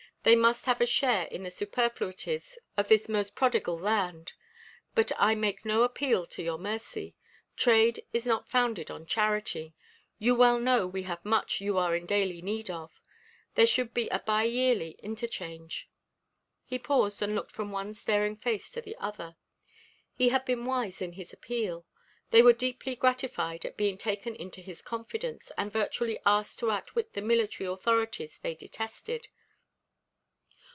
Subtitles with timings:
[0.23, 4.33] They must have a share in the superfluities of this most prodigal land.
[4.93, 7.15] But I make no appeal to your mercy.
[7.55, 9.73] Trade is not founded on charity.
[10.19, 13.01] You well know we have much you are in daily need of.
[13.55, 15.89] There should be a bi yearly interchange."
[16.65, 19.37] He paused and looked from one staring face to the other.
[20.13, 21.87] He had been wise in his appeal.
[22.29, 27.13] They were deeply gratified at being taken into his confidence and virtually asked to outwit
[27.13, 29.27] the military authorities they detested.